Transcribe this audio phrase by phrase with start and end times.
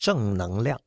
[0.00, 0.80] 正能量。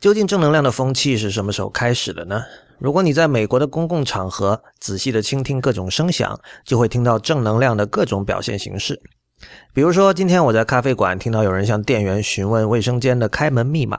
[0.00, 2.44] 究竟正能量的风气是什么时候开始的呢？
[2.78, 9.00] 如果你在美国的公共场合仔细的倾听各种声响，就会听到正能量的各种表现形式。
[9.72, 13.98] 比如说，今天我在咖啡馆听到有人向店员询问卫生间的开门密码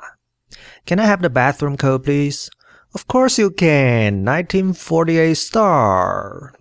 [0.86, 2.48] ：“Can I have the bathroom code, please?”
[2.94, 6.52] “Of course you can.” 1948 star。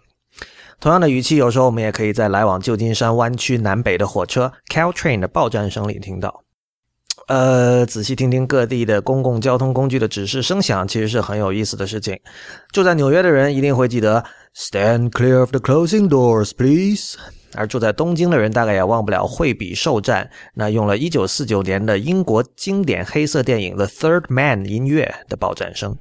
[0.80, 6.45] 同样的语气，有时候我们也可以在来往旧金山湾区南北的火车 Caltrain 的报站声里听到。
[7.27, 12.19] 呃，仔细听听各地的公共交通工具的指示声响，其实是很有意思的事情。
[12.73, 17.15] 住在纽约的人一定会记得 “Stand clear of the closing doors, please”，
[17.53, 25.95] 而住在东京的人大概也忘不了惠比寿站那用了一九四九年的英国经典黑色电影《The Third Man》音乐的报站声。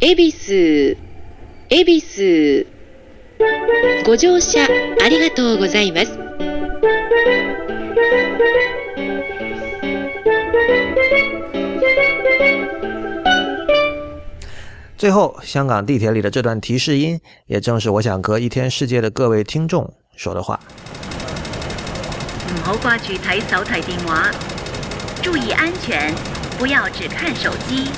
[0.00, 0.96] 恵比寿，
[1.70, 2.66] 恵比寿，
[4.04, 4.64] ご乗車
[5.00, 6.18] ありがとうございます。
[14.97, 20.59] 最后，香港地铁里的这段提示音，也正是我想和一天世界的各位听众说的话。
[22.49, 24.31] 唔好挂住睇手提电话，
[25.21, 26.13] 注意安全，
[26.57, 27.91] 不要只看手机。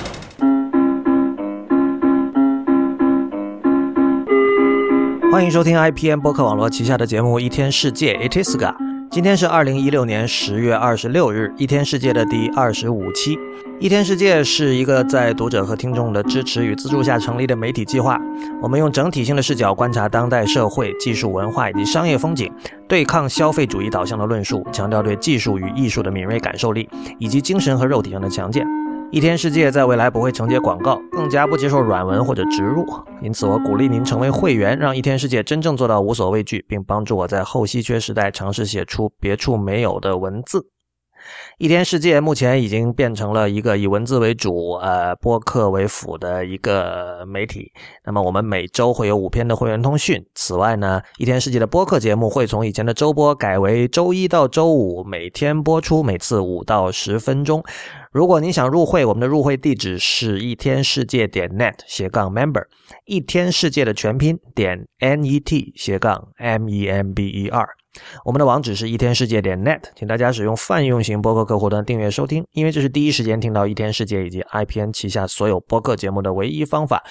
[5.32, 8.74] 欢迎收听 IPN 播客网络旗下的节目《一天世界》，Itiska。
[9.10, 13.36] 今天是二零一六年十月二十六日，一天世界的第二十五期。
[13.80, 18.16] 一天世界是一个在读者和听众的支持与资助下成立的媒体计划。
[18.62, 22.52] 我们用整体性的视角观察当代社会、技术、文化以及商业风景，
[22.86, 28.64] 对抗消费主义导向的论述，强调对技术与艺术的敏锐感受力，以及精神和肉体上的强健。
[29.12, 32.86] 一天世界在未来不会承接广告，更加不接受软文或者植入，
[33.20, 40.64] 因此我鼓励您成为会员，让一天世界真正做到无所畏惧，并帮助我在后稀缺时代尝试写出别处没有的文字。
[41.58, 47.70] 一天世界目前已经变成了一个以文字为主、呃播客为辅的一个媒体。
[48.04, 50.24] 那么我们每周会有五篇的会员通讯。
[50.34, 57.62] 此外呢，一天世界的播客节目会从以前的周播改为周一到周五每天播出，每次五到十分钟。
[58.12, 62.64] 如果您想入会，我们的入会地址是一天世界点 net 斜杠 member，
[63.04, 67.79] 一天世界的全拼点 n e t 斜杠 m e m b e r。
[68.24, 77.04] 我们的网址是一天世界点 net，请大家使用泛用型播客客户端订阅收听，因为这是第一时间听到一天世界以及 IPN 旗下所有播客节目的唯一方法。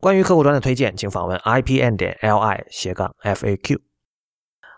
[0.00, 3.78] 关于客户端的推荐，请访问 IPN 点 li 斜杠 FAQ。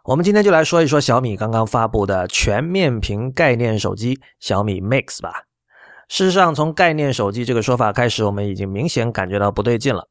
[0.04, 5.42] 我们今天就来说一说小米刚刚发布的全面屏概念手机小米 Mix 吧。
[6.08, 10.08] 事实上，从概念手机这个说法开始，我们已经明显感觉到不对劲了。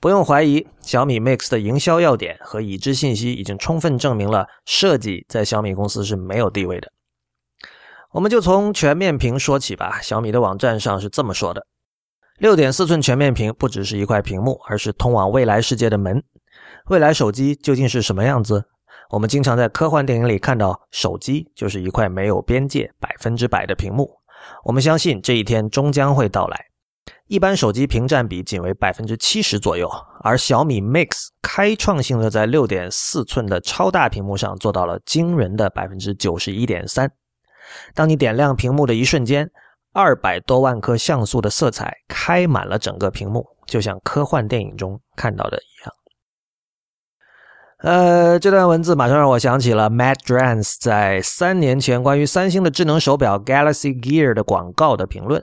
[0.00, 6.90] 不用怀疑，小米 Mix 的营销要点和已知信息已经充分证明了设计在小米公司是没有地位的。
[8.12, 10.00] 我们就从全面屏说起吧。
[10.00, 11.66] 小米的网站上是这么说的：
[12.38, 16.24] 六点四寸全面屏不只是一块屏幕，而是通往未来世界的门。
[16.86, 18.64] 未来手机究竟是什么样子？
[19.10, 24.10] 我们经常在科幻电影里看到，手机就是一块没有边界、百分之百的屏幕。
[24.64, 26.69] 我们相信这一天终将会到来。
[27.26, 29.88] 一般手机屏占比仅为百分之七十左右，
[30.22, 37.10] 而小米 Mix 开创性的在六点四寸的超大屏幕上做到了惊人的百分之九十一点三。
[37.94, 39.48] 当你点亮屏幕的一瞬间，
[39.92, 45.94] 二百多万颗像素的色彩开满了整个屏幕，就像科幻电影中看到的一样。
[47.82, 55.42] 呃，这段文字马上让我想起了 Matt Drance 在三年前关于三星的智能手表 Galaxy Gear 的广告的评论。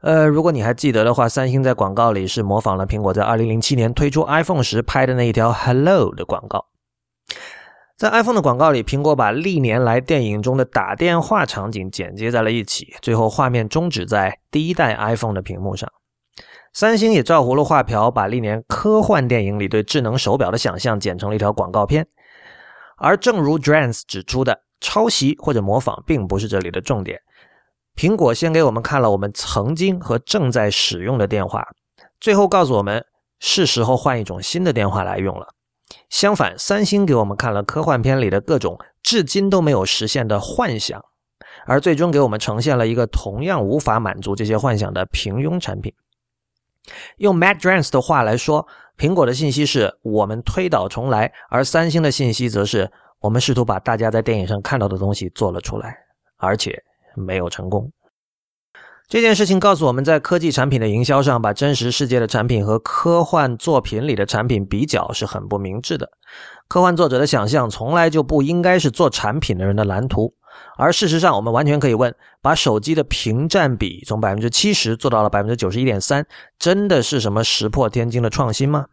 [0.00, 6.64] 呃，如果你还记得的话，三星在广告里是模仿了苹果在2007年推出 iPhone 时拍的那一条 “Hello” 的广告。
[7.98, 15.90] 在 iPhone 的广告里，苹果把历年来电影中的打电话场景剪接在了一起，最后画面终止在第一代 iPhone 的屏幕上。
[16.72, 22.06] 三星也照葫芦画瓢，把历年科幻电影里对智能手表的想象剪成了一条广告片。
[22.96, 27.20] 而正如 Drance 指出的，抄袭或者模仿并不是这里的重点。
[27.96, 31.66] 苹果先给我们看了我们曾经和正在使用的电话，
[32.20, 33.04] 最后告诉我们
[33.40, 35.48] 是时候换一种新的电话来用了。
[36.10, 41.02] 相反，三星给我们看了科幻片里的各种至今都没有实现的幻想，
[41.66, 45.92] 而最终给我们呈现了一个同样无法满足这些幻想的平庸产品。
[47.18, 52.90] 用 Matt Drance 的话来说，苹果的信息是我们推倒重来，而三星的信息则是
[53.20, 55.96] 我们试图把大家在电影上看到的东西做了出来，
[56.36, 56.82] 而且。
[57.16, 57.90] 没有成功。
[59.08, 66.08] 这件事情告诉我们在科技产品的营销上，把真实世界的产品和科幻作品里的产品比较是很不明智的。
[66.68, 70.32] 科幻作者的想象从来就不应该是做产品的人的蓝图。
[70.76, 76.26] 而事实上，我们完全可以问：把手机的屏占比从百分之七十做到了百分之九十一点三，
[76.58, 78.86] 真的是什么石破天惊的创新吗？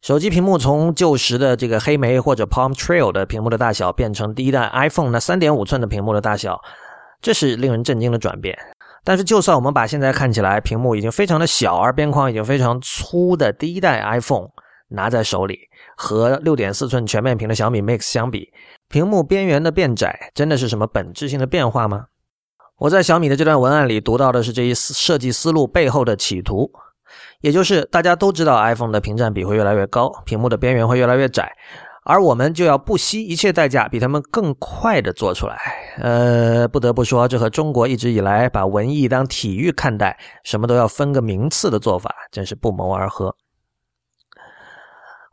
[0.00, 6.60] 手机屏幕从旧时的这个黑莓或者 Palm Trail 的屏幕的大小，变成第一代 iPhone 那三点五寸的屏幕的大小，
[7.20, 8.58] 这是令人震惊的转变。
[9.04, 14.48] 但是，就算我们把现在看起来屏幕已经非常的小，而边框已经非常粗的第一代 iPhone
[14.88, 15.58] 拿在手里，
[15.96, 18.52] 和六点四寸全面屏的小米 Mix 相比，
[18.92, 22.08] 屏幕边缘的变窄，真的是什么本质性的变化吗？
[22.76, 26.70] 我在小米的这段文案里读到的是这一设计思路背后的企图。
[27.40, 31.50] 也就是大家都知道，iPhone 的屏占比会越来越高，屏幕的边缘会越来越窄，
[32.04, 35.58] 而我们就要不惜一切代价比他们更快的做出来。
[35.96, 43.34] 呃，不得不说，这和中国一直以来把文艺当体育看待，什么都要分个名次的做法，真是不谋而合。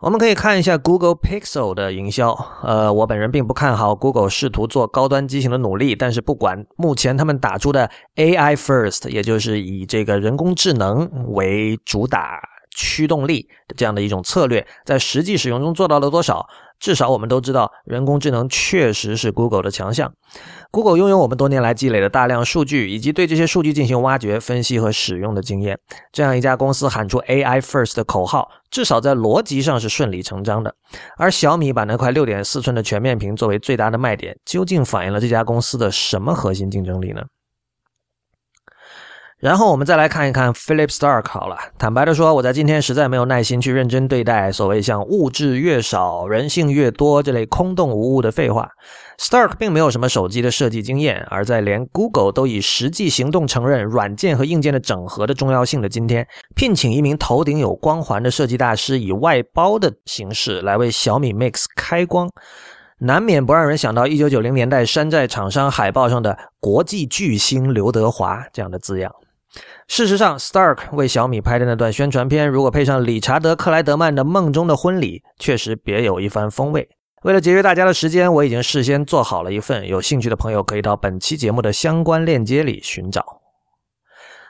[0.01, 2.33] 我们可以看一下 Google Pixel 的营销。
[2.63, 12.39] 呃，我本人并不看好 Google 试图做高端机型的努力，但是不管目前他们打出的 AI First，也就是以这个人工智能为主打
[12.73, 16.47] 驱动力这样的一种策略，在实际使用中做到了多少。
[16.79, 20.13] 至少我们都知道，人工智能确实是 Google 的强项。
[20.71, 25.77] Google 拥有我们多年来积累的大量数据，以及对这些数据进行挖掘、分析和使用的经验。
[26.11, 30.73] 这样一家公司喊出 AI First 的口号，至少在逻辑上是顺理成章的。
[31.17, 37.23] 而小米把那块六点四寸的全面屏作为最大的卖点，究竟反映了这家公司的什么核心竞争力呢？
[39.39, 41.55] 然后我们再来看一看 Philip Stark 好了。
[41.77, 48.69] 坦白的说，我在今天实在没有耐心去认真对待所谓像物质越少人性越多这类空洞无物的废话。
[49.17, 62.29] Stark 并没有什么手机的设计经验，而在连 Google 都以实际行动承认软件和硬件的整合的重要性的今天，聘请一名头顶有光环的设计大师以外包的形式来为小米 Mix 开光，
[62.99, 69.09] 难免不让人想到1990年代山寨厂商海报上的“国际巨星刘德华”这样的字样。
[69.87, 76.87] 事实上，Stark 为小米拍的那段宣传片，如果配上理查德·克莱德曼的《梦中的婚礼》，确实别有一番风味。
[77.23, 83.41] 为了节约大家的时间，我已经事先做好了一份，有兴趣的朋友可以到本期节目的相关链接里寻找。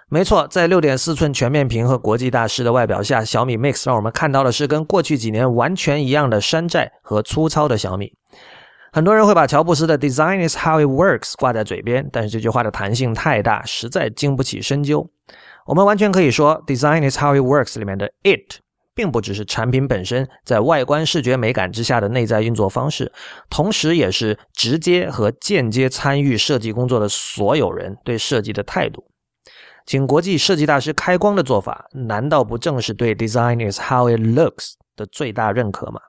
[0.10, 8.14] 没错，在六点四寸全面屏和国际大师的外表下，小米 Mix 让我们看到的是跟过去几年完全一样的山寨和粗糙的小米。
[8.92, 15.10] 很多人会把乔布斯的 “Design is how it works” 挂在嘴边，但是这句话的弹性太大，实在经不起深究。
[15.68, 18.62] 我们完全可以说，“Design is how it works” 里面的 “it”
[18.96, 23.12] 并不只是产品本身在外观视觉美感之下的内在运作方式，
[23.50, 29.06] 同时也是直接和间接参与设计工作的所有人对设计的态度。
[29.86, 36.02] 请国际设计大师开光的做法，难道不正是对 “Design is how it looks” 的最大认可吗？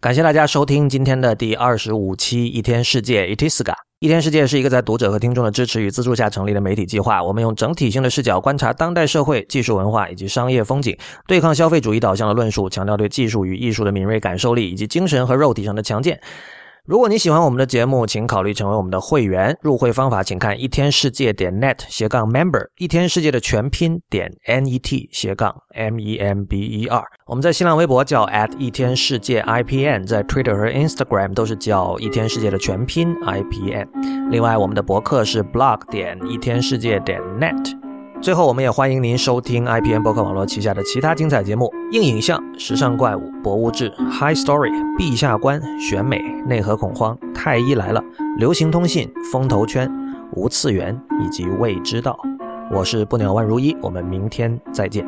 [0.00, 3.72] 感谢大家收听今天的第二十五期《一天世界》Itiska。
[4.00, 7.22] 一天世界是一个在读者和听众的支持与资助下成立的媒体计划。
[7.22, 10.94] 我们用整体性的视角观察当代社会、技术文化以及商业风景，
[11.26, 16.20] 对抗消费主义导向的论述，强调对技术与艺术的敏锐感受力以及精神和肉体上的强健。
[16.86, 19.56] 如果你喜欢我们的节目，请考虑成为我们的会员。
[19.62, 27.02] 入会方法请看一天世界点 net 斜杠 member，一天世界的全拼点 n e t 斜杠 m e m b e r。
[27.26, 33.88] 我们在新浪微博叫 at 一天世界 i p n，在 Twitter 和 Instagram 都是叫一天世界的全拼 i p n。
[34.30, 37.83] 另外，我们的博客是 blog 点一天世界点 net。
[38.24, 48.02] 最后，我们也欢迎您收听 IPN 博客网络旗下的其他精彩节目：硬影像、时尚怪物、博物志、High Story、陛下观、选美、内核恐慌、太医来了、
[48.38, 49.92] 流行通信、风投圈、
[50.32, 52.18] 无次元以及未知道。
[52.72, 55.04] 我是不鸟万如一，我们明天再见。